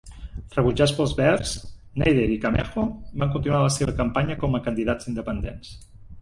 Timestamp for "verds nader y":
1.19-2.39